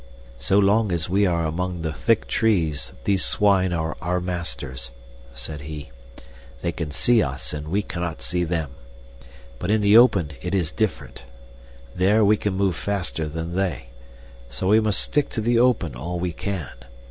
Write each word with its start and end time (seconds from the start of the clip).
"So 0.39 0.57
long 0.57 0.91
as 0.91 1.09
we 1.11 1.27
are 1.27 1.45
among 1.45 1.83
the 1.83 1.93
thick 1.93 2.25
trees 2.25 2.91
these 3.03 3.23
swine 3.23 3.71
are 3.71 3.95
our 4.01 4.19
masters," 4.19 4.89
said 5.31 5.61
he. 5.61 5.91
"They 6.63 6.71
can 6.71 6.89
see 6.89 7.21
us 7.21 7.53
and 7.53 7.67
we 7.67 7.83
cannot 7.83 8.23
see 8.23 8.43
them. 8.43 8.71
But 9.59 9.69
in 9.69 9.81
the 9.81 9.97
open 9.97 10.31
it 10.41 10.55
is 10.55 10.71
different. 10.71 11.25
There 11.93 12.25
we 12.25 12.35
can 12.35 12.55
move 12.55 12.75
faster 12.75 13.29
than 13.29 13.53
they. 13.53 13.89
So 14.49 14.69
we 14.69 14.79
must 14.79 14.99
stick 14.99 15.29
to 15.29 15.39
the 15.41 15.59
open 15.59 15.93
all 15.93 16.17
we 16.19 16.33
can. 16.33 16.71